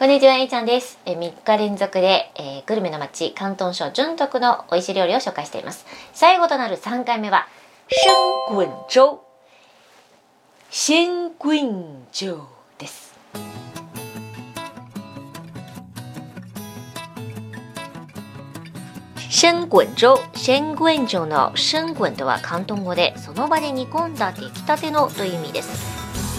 [0.00, 0.98] こんにちは、えいちゃんです。
[1.04, 5.84] え3日連続で、えーグルメの街、広東省順徳の美味しい料理を紹介しています。
[6.14, 7.46] 最後となる3回目は、
[8.48, 9.18] 生滚粥。
[10.70, 12.38] 鲜滚粥
[12.78, 13.14] です。
[19.28, 26.29] 生滚粥、鮮滚粥の生滚とは広東語で、その場で煮込んだ出来たてのという意味です。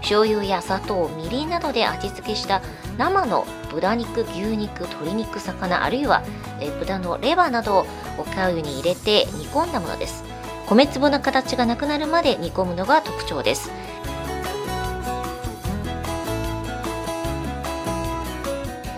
[0.00, 2.62] 醤油や砂糖みりんなどで味付けした
[2.98, 6.22] 生の豚肉牛肉鶏肉魚あるいは
[6.60, 7.86] え豚のレバーなどを
[8.18, 10.24] おかゆに入れて煮込んだものです。
[10.66, 13.70] 米粒の形がなくなるまで煮込むのが特徴です。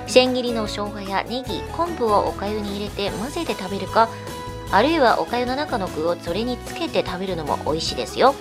[0.07, 4.11] 千切りの生姜やネギ昆布をおかゆに入れて混ぜて食べるか
[4.71, 8.35] あるいはおかゆの中の具をそれにつけて食べるのも美味しいですよ。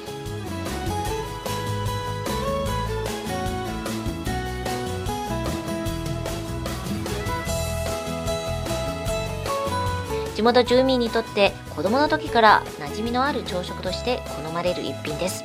[10.35, 15.43] 地元住民にとって子供の時から馴染みのある朝食として好まれる一品です。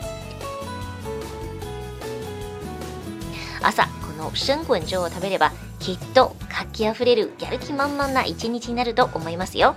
[3.63, 9.75] 朝この生滚粥を食べればきっと活気あふれるやる気満々な一日になると思いますよ。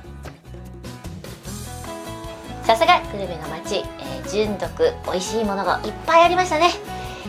[2.63, 6.69] さすがグルメの街、えー、純徳美味しいものがいっぱいありましたね。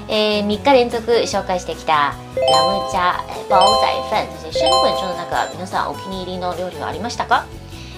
[0.09, 7.47] えー、3日連続紹介してきたヤムチャ、えー煲仔飯そして春滚粥の中皆さんお気に入りの料理はありましたか？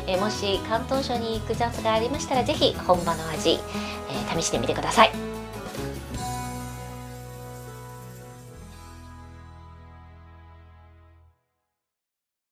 [0.07, 5.42] えもし広東省に行くチャンスがありましたら是非本場の味、え試してみてください。